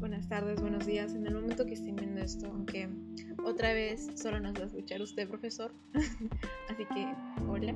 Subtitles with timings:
[0.00, 2.88] buenas tardes, buenos días en el momento que estén viendo esto, aunque
[3.44, 5.72] otra vez solo nos va a escuchar usted, profesor.
[6.68, 7.06] Así que,
[7.48, 7.74] hola.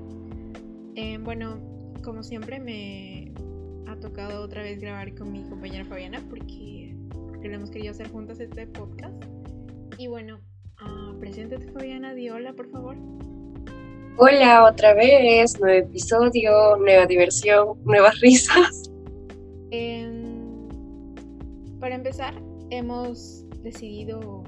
[0.96, 1.60] Eh, bueno,
[2.02, 3.32] como siempre me
[3.86, 8.10] ha tocado otra vez grabar con mi compañera Fabiana porque, porque lo hemos querido hacer
[8.10, 9.24] juntas este podcast.
[9.98, 10.40] Y bueno,
[10.84, 12.96] uh, preséntate Fabiana, di hola por favor.
[14.18, 18.81] Hola otra vez, nuevo episodio, nueva diversión, nuevas risas.
[21.82, 22.32] Para empezar,
[22.70, 24.44] hemos decidido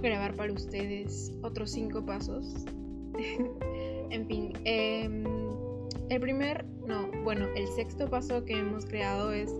[0.00, 2.54] grabar para ustedes otros cinco pasos.
[4.10, 5.24] en fin, em,
[6.08, 9.52] el primer, no, bueno, el sexto paso que hemos creado es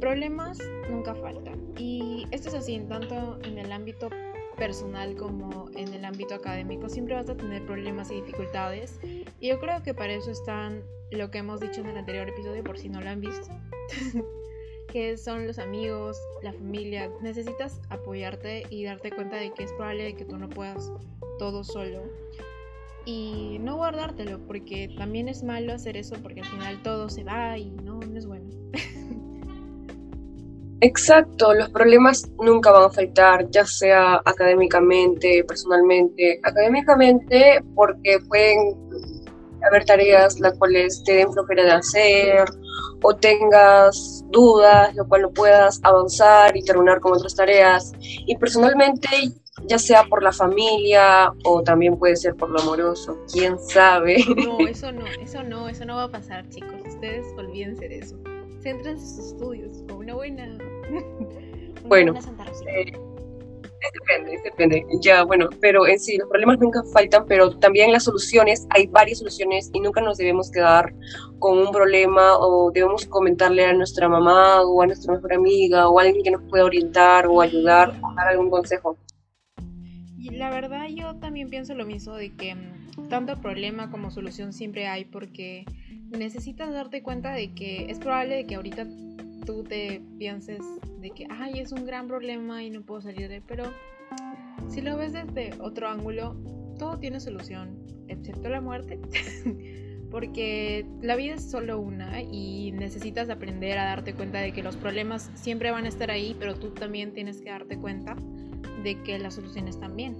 [0.00, 0.58] problemas
[0.90, 1.72] nunca faltan.
[1.78, 4.10] Y esto es así, tanto en el ámbito
[4.56, 8.98] personal como en el ámbito académico, siempre vas a tener problemas y dificultades.
[9.38, 10.82] Y yo creo que para eso están
[11.12, 13.56] lo que hemos dicho en el anterior episodio, por si no lo han visto,
[14.94, 17.10] que son los amigos, la familia.
[17.20, 20.92] Necesitas apoyarte y darte cuenta de que es probable que tú no puedas
[21.40, 22.04] todo solo.
[23.04, 27.58] Y no guardártelo, porque también es malo hacer eso, porque al final todo se va
[27.58, 28.48] y no, no es bueno.
[30.80, 36.38] Exacto, los problemas nunca van a faltar, ya sea académicamente, personalmente.
[36.44, 38.76] Académicamente porque pueden
[39.66, 42.44] haber tareas las cuales te den flojera de hacer
[43.02, 47.92] o tengas dudas, lo cual no puedas avanzar y terminar con otras tareas.
[48.00, 49.08] Y personalmente,
[49.66, 54.24] ya sea por la familia o también puede ser por lo amoroso, quién sabe.
[54.44, 56.74] No, eso no, eso no, eso no va a pasar, chicos.
[56.86, 58.16] Ustedes olvídense de eso.
[58.62, 60.58] Centren sus estudios con una buena
[61.84, 62.14] bueno,
[62.66, 62.92] eh,
[63.92, 64.86] depende, depende.
[65.00, 69.18] Ya, bueno, pero en sí, los problemas nunca faltan, pero también las soluciones, hay varias
[69.18, 70.92] soluciones y nunca nos debemos quedar
[71.38, 75.98] con un problema o debemos comentarle a nuestra mamá o a nuestra mejor amiga o
[75.98, 78.96] a alguien que nos pueda orientar o ayudar o dar algún consejo.
[80.16, 84.52] Y la verdad yo también pienso lo mismo de que mm, tanto problema como solución
[84.52, 85.66] siempre hay porque
[86.10, 88.86] necesitas darte cuenta de que es probable que ahorita
[89.44, 90.62] tú te pienses
[91.00, 93.64] de que, ay, es un gran problema y no puedo salir de él, pero
[94.68, 96.36] si lo ves desde otro ángulo,
[96.78, 97.78] todo tiene solución,
[98.08, 98.98] excepto la muerte.
[100.10, 104.76] Porque la vida es solo una y necesitas aprender a darte cuenta de que los
[104.76, 108.14] problemas siempre van a estar ahí, pero tú también tienes que darte cuenta
[108.84, 110.16] de que las soluciones también.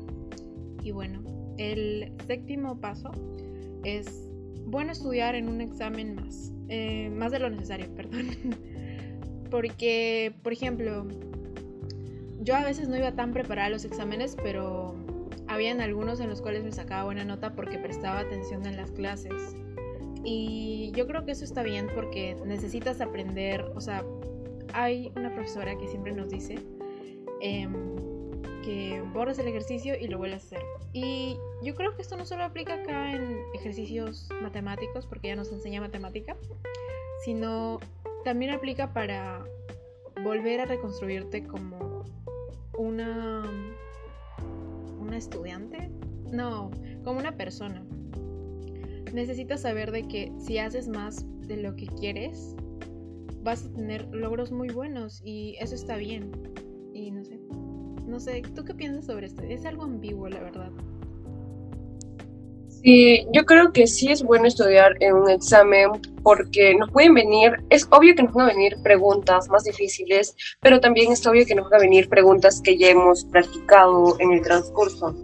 [0.83, 1.23] Y bueno,
[1.59, 3.13] el séptimo paso
[3.85, 4.29] es
[4.67, 8.27] bueno estudiar en un examen más, eh, más de lo necesario, perdón.
[9.55, 11.07] Porque, por ejemplo,
[12.41, 14.97] yo a veces no iba tan preparada a los exámenes, pero
[15.47, 19.55] habían algunos en los cuales me sacaba buena nota porque prestaba atención en las clases.
[20.25, 24.05] Y yo creo que eso está bien porque necesitas aprender, o sea,
[24.73, 26.57] hay una profesora que siempre nos dice
[27.41, 27.73] em,
[28.65, 30.63] que borres el ejercicio y lo vuelves a hacer.
[30.93, 35.53] Y yo creo que esto no solo aplica acá en ejercicios matemáticos, porque ya nos
[35.53, 36.37] enseña matemática,
[37.25, 37.79] sino
[38.25, 39.45] también aplica para
[40.23, 42.05] volver a reconstruirte como
[42.79, 43.45] una
[44.99, 45.91] una estudiante,
[46.33, 46.71] no,
[47.05, 47.85] como una persona.
[49.13, 52.57] Necesitas saber de que si haces más de lo que quieres,
[53.43, 56.33] vas a tener logros muy buenos y eso está bien.
[56.93, 57.39] Y no sé,
[58.07, 59.43] no sé, ¿tú qué piensas sobre esto?
[59.43, 60.73] Es algo ambiguo, la verdad.
[62.85, 67.53] Sí, yo creo que sí es bueno estudiar en un examen porque nos pueden venir,
[67.71, 71.55] es obvio que nos van a venir preguntas más difíciles, pero también es obvio que
[71.55, 75.15] nos van a venir preguntas que ya hemos practicado en el transcurso.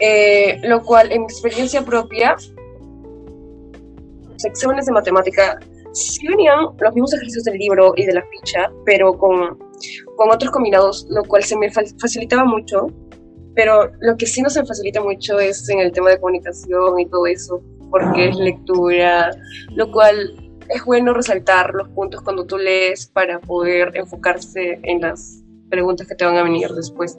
[0.00, 2.36] Eh, lo cual, en mi experiencia propia,
[4.28, 5.58] los exámenes de matemática
[5.94, 9.58] sí venían los mismos ejercicios del libro y de la ficha, pero con,
[10.16, 12.88] con otros combinados, lo cual se me facilitaba mucho
[13.54, 17.26] pero lo que sí nos facilita mucho es en el tema de comunicación y todo
[17.26, 19.30] eso, porque es lectura,
[19.70, 20.34] lo cual
[20.68, 26.14] es bueno resaltar los puntos cuando tú lees para poder enfocarse en las preguntas que
[26.14, 27.16] te van a venir después.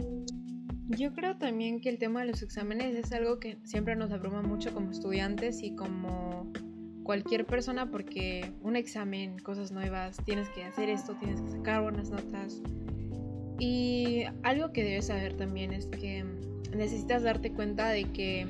[0.90, 4.42] Yo creo también que el tema de los exámenes es algo que siempre nos abruma
[4.42, 6.52] mucho como estudiantes y como
[7.04, 12.10] cualquier persona porque un examen, cosas nuevas, tienes que hacer esto, tienes que sacar buenas
[12.10, 12.62] notas,
[13.60, 16.26] y algo que debes saber también es que
[16.76, 18.48] necesitas darte cuenta de que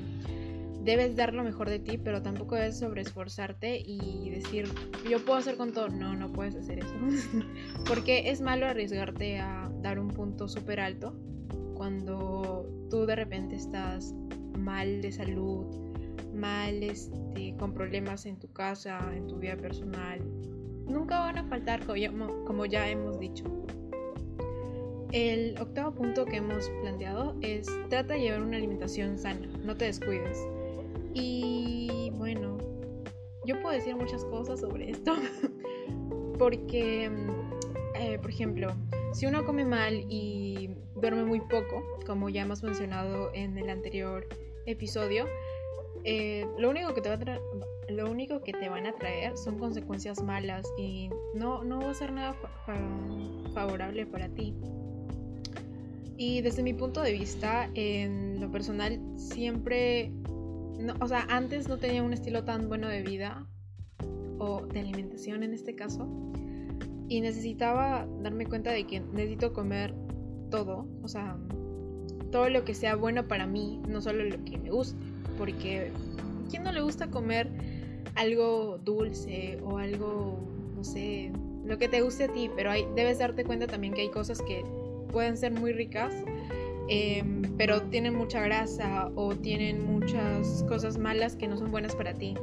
[0.86, 4.68] debes dar lo mejor de ti, pero tampoco debes sobreesforzarte y decir,
[5.08, 5.88] yo puedo hacer con todo.
[5.88, 6.94] No, no puedes hacer eso.
[7.86, 11.14] Porque es malo arriesgarte a dar un punto súper alto
[11.74, 14.14] cuando tú de repente estás
[14.56, 15.66] mal de salud,
[16.34, 20.20] mal este, con problemas en tu casa, en tu vida personal,
[20.86, 23.44] nunca van a faltar, como ya hemos dicho.
[25.16, 29.86] El octavo punto que hemos planteado es trata de llevar una alimentación sana, no te
[29.86, 30.46] descuides.
[31.14, 32.58] Y bueno,
[33.46, 35.14] yo puedo decir muchas cosas sobre esto,
[36.38, 37.10] porque,
[37.98, 38.74] eh, por ejemplo,
[39.14, 44.28] si uno come mal y duerme muy poco, como ya hemos mencionado en el anterior
[44.66, 45.24] episodio,
[46.04, 49.58] eh, lo, único que te va a lo único que te van a traer son
[49.58, 52.36] consecuencias malas y no, no va a ser nada
[53.54, 54.54] favorable para ti.
[56.18, 60.12] Y desde mi punto de vista, en lo personal, siempre,
[61.00, 63.46] o sea, antes no tenía un estilo tan bueno de vida
[64.38, 66.08] o de alimentación en este caso.
[67.08, 69.94] Y necesitaba darme cuenta de que necesito comer
[70.50, 71.36] todo, o sea,
[72.32, 74.98] todo lo que sea bueno para mí, no solo lo que me guste,
[75.38, 77.48] porque ¿a quién no le gusta comer
[78.14, 80.38] algo dulce o algo,
[80.74, 81.30] no sé,
[81.64, 82.50] lo que te guste a ti?
[82.56, 84.64] Pero hay, debes darte cuenta también que hay cosas que
[85.16, 86.12] pueden ser muy ricas,
[86.88, 92.12] em, pero tienen mucha grasa o tienen muchas cosas malas que no son buenas para
[92.12, 92.34] ti.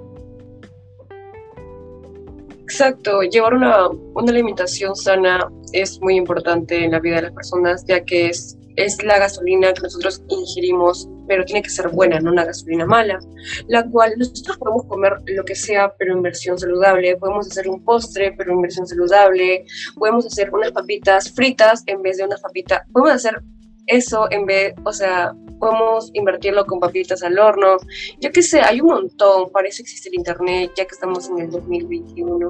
[2.64, 7.86] Exacto, llevar una, una alimentación sana es muy importante en la vida de las personas,
[7.86, 12.32] ya que es, es la gasolina que nosotros ingerimos, pero tiene que ser buena, no
[12.32, 13.20] una gasolina mala,
[13.68, 17.84] la cual nosotros podemos comer lo que sea, pero en versión saludable, podemos hacer un
[17.84, 19.66] postre, pero en versión saludable,
[19.96, 23.42] podemos hacer unas papitas fritas en vez de una papita, podemos hacer
[23.88, 27.78] eso en vez, o sea, podemos invertirlo con papitas al horno.
[28.20, 31.40] Yo qué sé, hay un montón, parece que existe el internet, ya que estamos en
[31.40, 32.50] el 2021.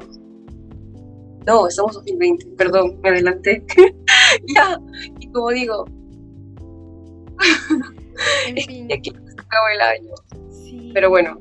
[1.45, 3.65] No, estamos en 2020, perdón, me adelanté.
[4.55, 4.79] ya,
[5.19, 5.85] y como digo,
[8.47, 8.91] en fin.
[8.91, 10.13] aquí se acabó el año.
[10.49, 10.91] Sí.
[10.93, 11.39] Pero bueno.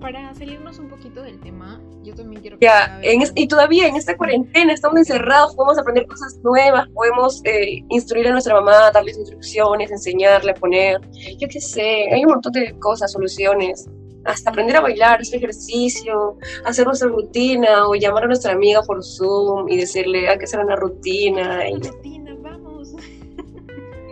[0.00, 2.56] Para salirnos un poquito del tema, yo también quiero...
[2.60, 8.28] Ya, y todavía en esta cuarentena estamos encerrados, podemos aprender cosas nuevas, podemos eh, instruir
[8.28, 11.00] a nuestra mamá, darles instrucciones, enseñarle a poner,
[11.38, 13.88] yo qué sé, hay un montón de cosas, soluciones.
[14.24, 19.02] Hasta aprender a bailar, hacer ejercicio, hacer nuestra rutina o llamar a nuestra amiga por
[19.02, 21.68] Zoom y decirle hay que hacer una rutina.
[21.68, 21.80] Y.
[22.04, 22.17] Y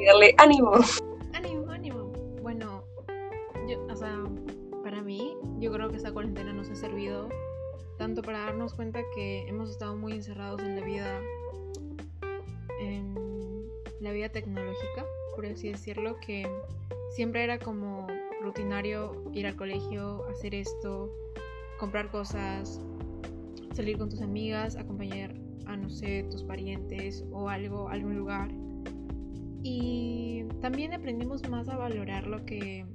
[0.07, 0.73] darle ánimo.
[1.35, 2.13] Ánimo, ánimo.
[2.41, 2.85] Bueno,
[3.69, 4.23] yo, o sea,
[4.83, 7.29] para mí, yo creo que esta cuarentena nos ha servido
[7.99, 11.21] tanto para darnos cuenta que hemos estado muy encerrados en la vida
[12.81, 13.15] en
[14.01, 15.05] la vida tecnológica,
[15.35, 16.47] por así decirlo, que
[17.11, 18.07] siempre era como
[18.43, 21.11] rutinario ir al colegio, hacer esto,
[21.79, 22.81] comprar cosas,
[23.73, 28.51] salir con tus amigas, acompañar a no sé, tus parientes o algo, algún lugar.
[29.69, 32.87] Y también aprendimos más a valorar lo que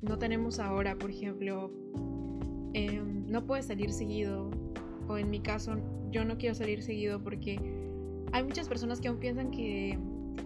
[0.00, 1.70] no tenemos ahora, por ejemplo,
[2.74, 4.50] Em, no puedes salir seguido,
[5.08, 5.76] o en mi caso
[6.10, 7.58] yo no quiero salir seguido porque
[8.32, 9.98] hay muchas personas que aún piensan que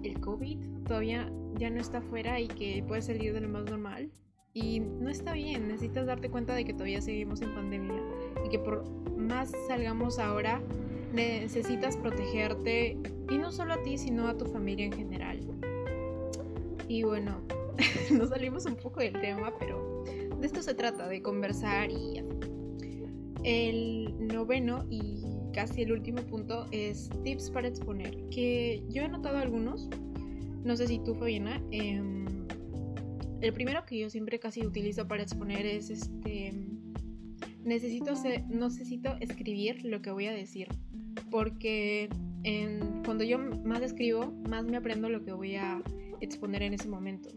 [0.03, 4.11] el COVID todavía ya no está fuera y que puedes salir de lo más normal.
[4.55, 8.03] Y no está bien, necesitas darte cuenta de que todavía seguimos en pandemia
[8.45, 10.63] y que por más salgamos ahora,
[11.13, 12.99] necesitas protegerte
[13.31, 15.41] y no solo a ti, sino a tu familia en general.
[16.89, 17.41] Y bueno,
[18.11, 22.23] nos salimos un poco del tema, pero de esto se trata, de conversar y
[23.45, 29.39] El noveno y casi el último punto es tips para exponer, que yo he notado
[29.39, 29.89] algunos,
[30.65, 31.63] no sé si tú, Fabiana.
[31.71, 32.25] Em,
[33.41, 36.53] el primero que yo siempre casi utilizo para exponer es este.
[37.65, 38.13] Necesito,
[38.49, 40.69] necesito escribir lo que voy a decir.
[41.33, 42.11] Porque
[43.05, 45.83] cuando yo más escribo, más me aprendo lo que voy a
[46.21, 47.31] exponer en ese momento.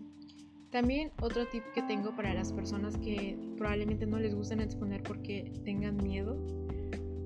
[0.70, 5.50] También otro tip que tengo para las personas que probablemente no les gusten exponer porque
[5.64, 6.38] tengan miedo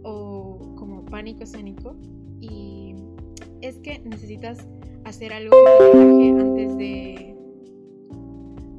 [0.04, 1.96] o como pánico escénico
[2.40, 2.94] y
[3.62, 4.68] es que necesitas
[5.04, 7.36] hacer algo que te antes de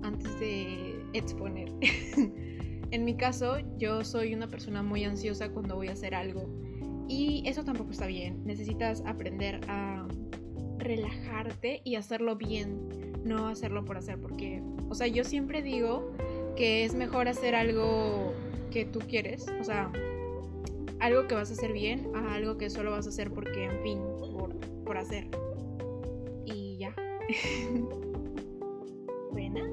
[0.02, 1.72] antes de exponer.
[2.92, 6.48] en mi caso, yo soy una persona muy ansiosa cuando voy a hacer algo
[7.10, 8.40] y eso tampoco está bien.
[8.44, 10.06] Necesitas aprender a
[10.78, 12.88] relajarte y hacerlo bien,
[13.24, 16.12] no hacerlo por hacer, porque, o sea, yo siempre digo
[16.56, 18.32] que es mejor hacer algo
[18.70, 19.90] que tú quieres, o sea,
[21.00, 23.82] algo que vas a hacer bien a algo que solo vas a hacer porque, en
[23.82, 23.98] fin,
[24.32, 25.26] por, por hacer.
[26.46, 26.94] Y ya.
[29.32, 29.68] Buena.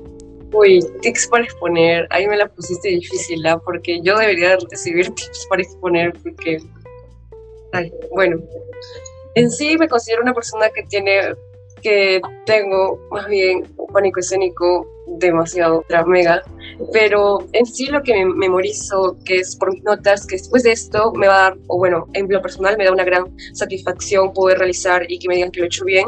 [0.53, 3.59] Uy, tips para exponer, ahí me la pusiste difícil, ¿ah?
[3.63, 6.59] Porque yo debería recibir tips para exponer, porque...
[8.13, 8.41] Bueno,
[9.35, 11.35] en sí me considero una persona que tiene,
[11.81, 16.43] que tengo más bien un pánico escénico demasiado mega.
[16.91, 20.71] pero en sí lo que me memorizo, que es por mis notas, que después de
[20.71, 24.33] esto me va a dar, o bueno, en lo personal me da una gran satisfacción
[24.33, 26.05] poder realizar y que me digan que lo he hecho bien.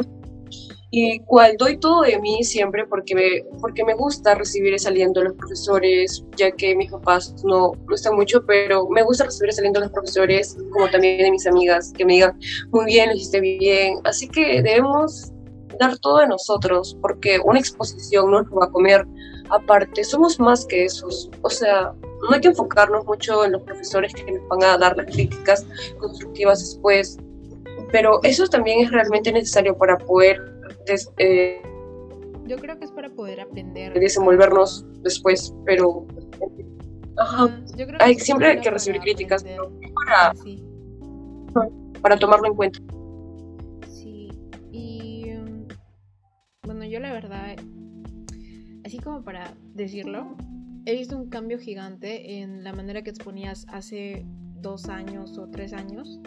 [0.92, 5.20] Y cual doy todo de mí siempre porque me, porque me gusta recibir ese aliento
[5.20, 9.60] de los profesores, ya que mis papás no gustan mucho, pero me gusta recibir ese
[9.60, 12.38] aliento de los profesores, como también de mis amigas, que me digan,
[12.70, 13.98] muy bien, lo hiciste bien.
[14.04, 15.30] Así que debemos
[15.78, 19.06] dar todo de nosotros, porque una exposición no nos va a comer
[19.50, 21.30] aparte, somos más que esos.
[21.42, 24.96] O sea, no hay que enfocarnos mucho en los profesores que nos van a dar
[24.96, 25.64] las críticas
[25.98, 27.16] constructivas después,
[27.92, 30.59] pero eso también es realmente necesario para poder...
[31.18, 31.62] Eh,
[32.46, 33.92] Yo creo que es para poder aprender.
[33.94, 36.06] Desenvolvernos después, pero...
[37.18, 37.62] Ajá.
[37.98, 40.32] hay, siempre hay que recibir críticas para,
[42.00, 42.78] para tomarlo en cuenta.
[43.86, 44.30] Sí,
[44.72, 45.68] y um,
[46.62, 47.56] bueno, yo la verdad
[48.90, 50.36] así como para decirlo,
[50.84, 54.26] he visto un cambio gigante en la manera que exponías hace
[54.60, 56.20] dos años o tres años.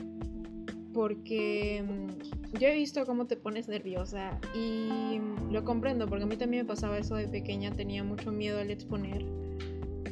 [0.94, 5.20] Porque mm, yo he visto cómo te pones nerviosa y
[5.52, 8.70] lo comprendo, porque a mí también me pasaba eso de pequeña, tenía mucho miedo al
[8.70, 9.26] exponer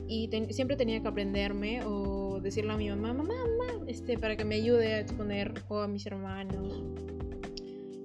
[0.08, 4.44] y siempre tenía que aprenderme o decirle a mi mamá, mamá, mamá, este, para que
[4.44, 6.84] me ayude a exponer o a mis hermanos.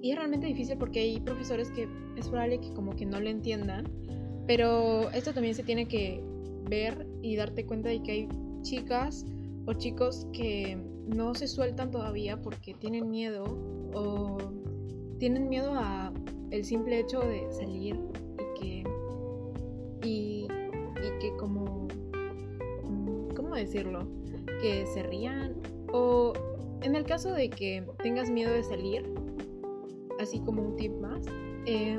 [0.01, 3.29] Y es realmente difícil porque hay profesores que es probable que como que no lo
[3.29, 3.85] entiendan
[4.47, 6.23] pero esto también se tiene que
[6.69, 8.29] ver y darte cuenta de que hay
[8.61, 9.25] chicas
[9.65, 10.77] o chicos que
[11.07, 13.45] no se sueltan todavía porque tienen miedo
[13.93, 14.37] o
[15.19, 16.13] tienen miedo a
[16.51, 17.99] el simple hecho de salir
[18.55, 18.83] y que
[20.03, 20.47] y,
[21.19, 21.87] que como
[23.35, 24.07] cómo decirlo
[24.61, 25.55] que se rían
[25.91, 26.33] o
[26.81, 29.03] en el caso de que tengas miedo de salir
[30.19, 31.25] así como un tip más
[31.65, 31.97] eh,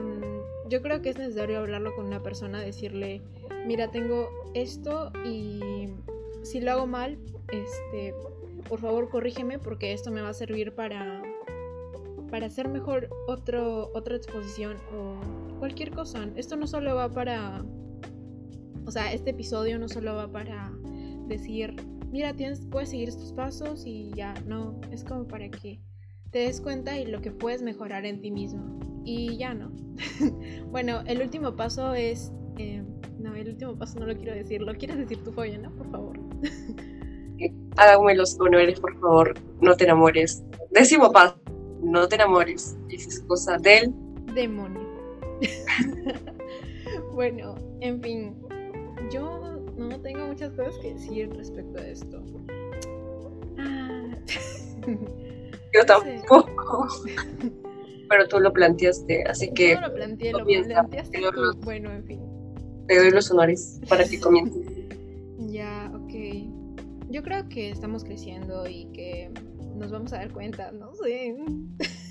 [0.69, 3.23] yo creo que es necesario hablarlo con una persona, decirle,
[3.67, 5.89] mira, tengo esto y
[6.43, 8.15] si lo hago mal, este,
[8.69, 11.23] por favor corrígeme porque esto me va a servir para,
[12.31, 16.29] para hacer mejor otro, otra exposición o cualquier cosa.
[16.37, 17.65] Esto no solo va para,
[18.85, 20.73] o sea, este episodio no solo va para
[21.27, 21.77] decir,
[22.11, 25.81] mira, tienes, puedes seguir estos pasos y ya, no, es como para que
[26.31, 29.71] te des cuenta y lo que puedes mejorar en ti mismo y ya no.
[30.71, 32.33] bueno, el último paso es...
[32.59, 32.83] Eh,
[33.19, 34.61] no, el último paso no lo quiero decir.
[34.61, 35.71] ¿Lo quieres decir tú, Fabiana?
[35.71, 36.19] Por favor.
[37.79, 39.35] Hágame los honores, por favor.
[39.61, 40.43] No te enamores.
[40.73, 41.39] Décimo paso.
[41.81, 42.77] No te enamores.
[42.91, 43.95] Esa es cosa del...
[44.35, 44.81] Demonio.
[47.15, 48.35] bueno, en fin.
[49.13, 52.21] Yo no tengo muchas cosas que decir respecto a esto.
[53.59, 54.11] Ah.
[55.73, 56.89] Yo tampoco.
[58.09, 59.75] pero tú lo planteaste, así que...
[59.75, 61.61] Yo lo planteé, lo planteaste tú.
[61.61, 62.21] bueno, en fin.
[62.89, 64.68] Te doy los honores para que comience.
[67.11, 69.31] Yo creo que estamos creciendo y que
[69.77, 71.37] nos vamos a dar cuenta, no sé.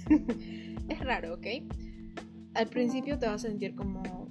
[0.89, 1.47] es raro, ¿ok?
[2.53, 4.27] Al principio te vas a sentir como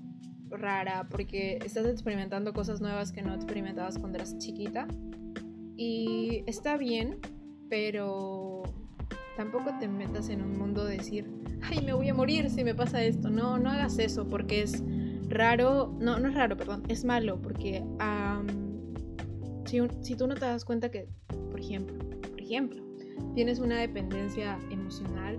[0.51, 4.89] rara porque estás experimentando cosas nuevas que no experimentabas cuando eras chiquita.
[5.77, 7.19] Y está bien,
[7.69, 8.63] pero
[9.37, 11.31] tampoco te metas en un mundo de decir,
[11.63, 13.31] ay, me voy a morir si me pasa esto.
[13.31, 14.83] No, no hagas eso porque es
[15.29, 17.85] raro, no, no es raro, perdón, es malo porque
[19.67, 21.09] si, tú no te das cuenta que,
[21.51, 21.99] por ejemplo,
[22.31, 22.83] por ejemplo,
[23.35, 25.39] tienes una dependencia emocional,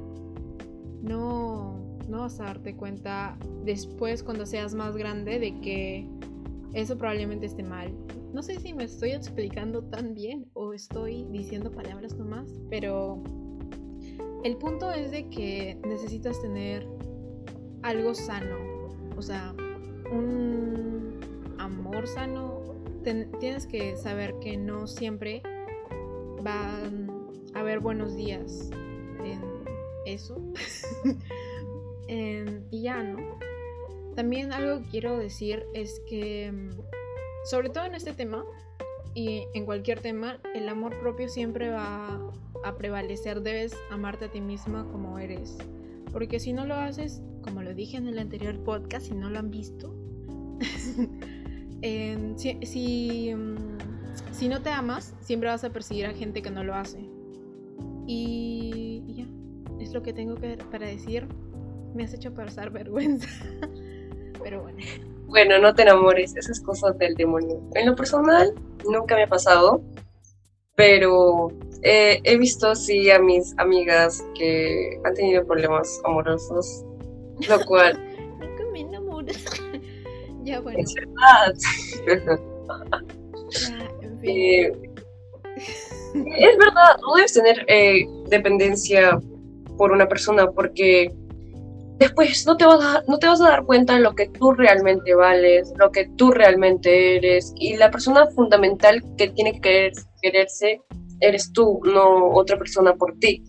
[1.01, 6.07] no, no vas a darte cuenta después cuando seas más grande de que
[6.73, 7.93] eso probablemente esté mal.
[8.33, 13.23] No sé si me estoy explicando tan bien o estoy diciendo palabras nomás, pero
[14.43, 16.87] el punto es de que necesitas tener
[17.81, 18.57] algo sano,
[19.15, 19.55] o sea,
[20.11, 21.19] un
[21.57, 22.56] amor sano.
[23.39, 25.41] Tienes que saber que no siempre
[26.41, 27.09] van
[27.53, 28.69] a haber buenos días
[29.23, 29.41] en
[30.05, 30.41] eso.
[32.07, 33.39] y ya, ¿no?
[34.15, 36.51] También algo que quiero decir es que,
[37.45, 38.43] sobre todo en este tema
[39.13, 42.19] y en cualquier tema, el amor propio siempre va
[42.63, 45.57] a prevalecer, debes amarte a ti misma como eres.
[46.11, 49.39] Porque si no lo haces, como lo dije en el anterior podcast, si no lo
[49.39, 49.95] han visto,
[51.81, 53.77] si, mm,
[54.31, 56.99] si, no te amas, siempre vas a perseguir a gente que no lo hace.
[58.05, 59.25] Y, ya,
[59.83, 61.27] es lo que tengo que, para decir.
[61.93, 63.29] Me has hecho pasar vergüenza.
[64.43, 64.79] Pero bueno.
[65.27, 67.61] Bueno, no te enamores, esas cosas del demonio.
[67.75, 68.53] En lo personal,
[68.89, 69.81] nunca me ha pasado,
[70.75, 71.49] pero
[71.81, 76.85] eh, he visto sí a mis amigas que han tenido problemas amorosos,
[77.49, 77.99] lo cual...
[78.39, 79.27] Nunca me enamoro.
[80.47, 80.79] Ya, bueno.
[80.79, 81.53] Es verdad.
[83.49, 84.29] Ya, en fin.
[84.31, 84.71] Eh,
[86.15, 89.19] es verdad, no debes tener eh, dependencia
[89.77, 91.13] por una persona porque
[91.97, 94.53] después no te, vas a, no te vas a dar cuenta de lo que tú
[94.53, 99.93] realmente vales, lo que tú realmente eres y la persona fundamental que tiene que querer,
[100.21, 100.81] quererse
[101.19, 103.43] eres tú, no otra persona por ti.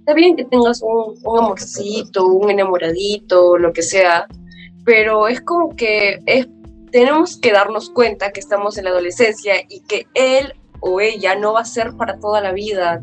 [0.00, 4.28] Está bien que tengas un, un amorcito, un enamoradito, lo que sea,
[4.86, 6.46] pero es como que es,
[6.92, 11.54] tenemos que darnos cuenta que estamos en la adolescencia y que él o ella no
[11.54, 13.02] va a ser para toda la vida,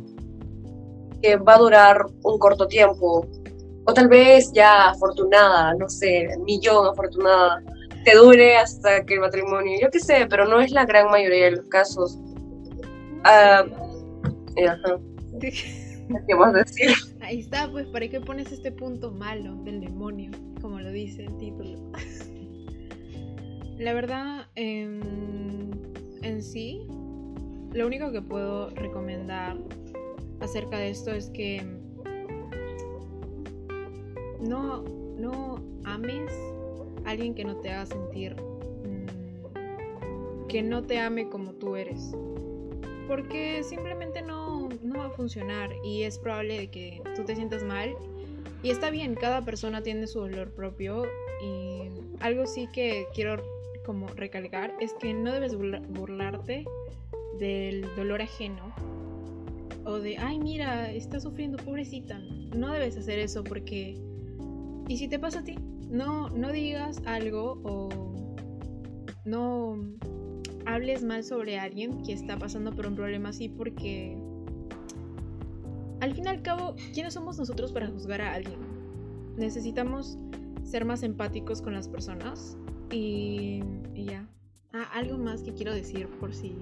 [1.22, 3.28] que va a durar un corto tiempo,
[3.86, 7.62] o tal vez ya afortunada, no sé, millón afortunada,
[8.06, 11.46] te dure hasta que el matrimonio, yo qué sé, pero no es la gran mayoría
[11.46, 12.18] de los casos.
[14.56, 15.00] Eh, ajá.
[16.28, 16.92] ¿Qué más decir?
[17.20, 20.32] Ahí está, pues, ¿para qué pones este punto malo del demonio?
[20.64, 21.78] Como lo dice el título.
[23.78, 25.02] La verdad, em,
[26.22, 26.88] en sí,
[27.74, 29.58] lo único que puedo recomendar
[30.40, 31.62] acerca de esto es que
[34.40, 34.84] no,
[35.18, 36.32] no ames
[37.04, 42.16] a alguien que no te haga sentir mm, que no te ame como tú eres.
[43.10, 47.66] Porque simplemente no, no va a funcionar y es probable de que tú te sientas
[47.66, 47.94] mal.
[48.64, 51.04] Y está bien, cada persona tiene su dolor propio
[51.44, 51.90] y
[52.22, 53.44] algo sí que quiero
[53.86, 56.64] como recalcar es que no debes burla- burlarte
[57.40, 58.74] del dolor ajeno
[59.84, 62.20] o de, ay mira, está sufriendo, pobrecita.
[62.56, 64.02] No debes hacer eso porque...
[64.88, 65.56] ¿Y si te pasa a ti?
[65.90, 68.26] No, no digas algo o
[69.26, 69.78] no
[70.66, 74.18] hables mal sobre alguien que está pasando por un problema así porque...
[76.04, 78.60] Al fin y al cabo, ¿quiénes somos nosotros para juzgar a alguien?
[79.38, 80.18] Necesitamos
[80.62, 82.58] ser más empáticos con las personas
[82.92, 83.64] y,
[83.96, 84.28] ya.
[84.74, 86.58] Ah, algo más que quiero decir por si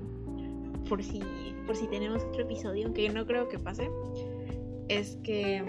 [0.88, 1.24] por si
[1.66, 3.90] por si tenemos otro episodio, aunque no creo que pase,
[4.90, 5.66] es que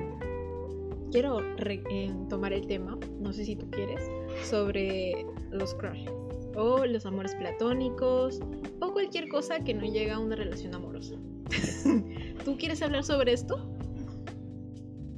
[1.11, 4.03] quiero eh, tomar el tema, no sé si tú quieres,
[4.45, 6.13] sobre los crushes
[6.57, 8.39] o los amores platónicos
[8.83, 11.15] o cualquier cosa que no llega a una relación amorosa.
[12.45, 13.57] ¿Tú quieres hablar sobre esto?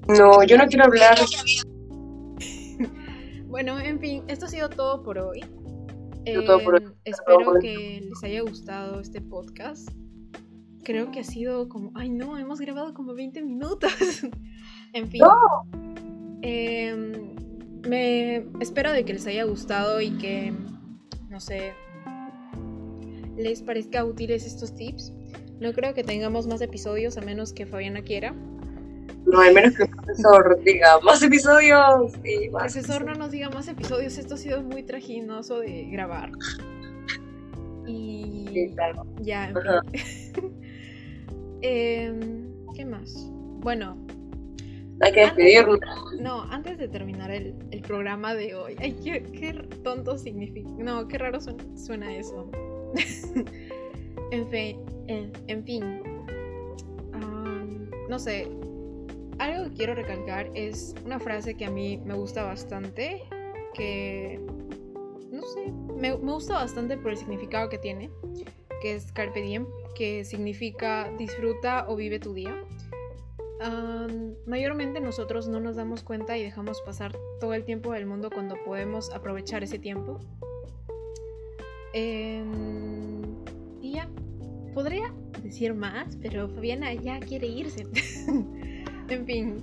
[0.09, 1.19] No, yo no quiero hablar.
[3.47, 5.45] Bueno, en fin, esto ha sido todo por hoy.
[6.25, 9.89] sido todo por Eh, espero que les haya gustado este podcast.
[10.83, 13.93] Creo que ha sido como, ay no, hemos grabado como 20 minutos.
[14.93, 15.23] en fin.
[16.43, 17.37] Em,
[17.89, 20.53] me espero de que les haya gustado y que,
[21.29, 21.75] no sé,
[23.37, 25.13] les parezca útiles estos tips.
[25.61, 28.35] No creo que tengamos más episodios a menos que Fabiana quiera.
[29.27, 32.73] No, al menos que el profesor diga más episodios y El más.
[32.75, 34.19] profesor no nos diga más episodios.
[34.19, 36.31] Esto ha sido muy traginoso de grabar.
[37.87, 39.07] Y Sí, claro.
[39.23, 39.53] ya.
[41.63, 43.15] Em, ¿Qué más?
[43.61, 43.97] Bueno,
[45.01, 45.79] Hay que despedirnos.
[46.21, 48.75] no, antes de terminar el, el programa de hoy.
[48.79, 50.69] Ay, qué, qué tonto significa.
[50.79, 52.51] No, qué raro suena, suena eso.
[54.31, 56.03] en fin, en, fin.
[58.09, 58.49] No sé.
[59.39, 63.23] Algo que quiero recalcar es una frase que a mí me gusta bastante.
[63.75, 64.41] Que.
[65.31, 65.73] No sé.
[65.97, 68.11] Me, me gusta bastante por el significado que tiene.
[68.83, 69.67] Que es Carpe Diem.
[69.95, 72.65] Que significa disfruta o vive tu día.
[74.47, 78.57] Mayormente nosotros no nos damos cuenta y dejamos pasar todo el tiempo del mundo cuando
[78.65, 80.21] podemos aprovechar ese tiempo.
[81.95, 82.84] Em, ya,
[84.75, 87.87] podría decir más, pero Fabiana ya quiere irse.
[89.09, 89.63] en fin,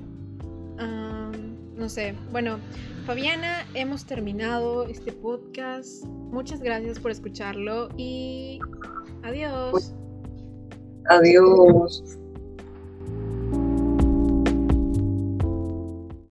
[1.81, 2.15] no sé.
[2.31, 2.59] Bueno,
[3.05, 6.05] Fabiana, hemos terminado este podcast.
[6.05, 8.59] Muchas gracias por escucharlo y
[9.23, 9.93] adiós.
[11.09, 12.20] Adiós.